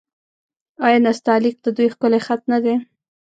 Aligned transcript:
آیا 0.85 0.99
نستعلیق 1.05 1.57
د 1.61 1.67
دوی 1.77 1.87
ښکلی 1.93 2.19
خط 2.25 2.41
نه 2.51 2.57
دی؟ 2.63 2.75